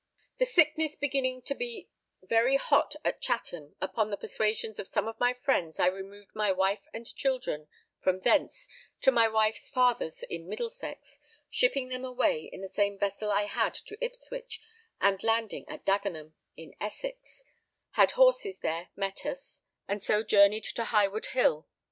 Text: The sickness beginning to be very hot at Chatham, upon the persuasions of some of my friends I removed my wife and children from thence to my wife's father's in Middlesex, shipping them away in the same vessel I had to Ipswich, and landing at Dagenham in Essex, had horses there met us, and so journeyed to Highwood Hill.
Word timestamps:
The 0.39 0.47
sickness 0.47 0.95
beginning 0.95 1.43
to 1.43 1.53
be 1.53 1.87
very 2.23 2.55
hot 2.57 2.95
at 3.05 3.21
Chatham, 3.21 3.75
upon 3.79 4.09
the 4.09 4.17
persuasions 4.17 4.79
of 4.79 4.87
some 4.87 5.07
of 5.07 5.19
my 5.19 5.35
friends 5.35 5.77
I 5.77 5.85
removed 5.85 6.33
my 6.33 6.51
wife 6.51 6.87
and 6.91 7.05
children 7.05 7.67
from 8.01 8.21
thence 8.21 8.67
to 9.01 9.11
my 9.11 9.27
wife's 9.27 9.69
father's 9.69 10.23
in 10.23 10.49
Middlesex, 10.49 11.19
shipping 11.51 11.89
them 11.89 12.03
away 12.03 12.49
in 12.51 12.61
the 12.61 12.67
same 12.67 12.97
vessel 12.97 13.29
I 13.29 13.43
had 13.45 13.75
to 13.75 14.03
Ipswich, 14.03 14.59
and 14.99 15.21
landing 15.23 15.65
at 15.67 15.85
Dagenham 15.85 16.33
in 16.57 16.73
Essex, 16.81 17.43
had 17.91 18.13
horses 18.13 18.57
there 18.61 18.89
met 18.95 19.23
us, 19.23 19.61
and 19.87 20.03
so 20.03 20.23
journeyed 20.23 20.63
to 20.73 20.85
Highwood 20.85 21.27
Hill. 21.27 21.67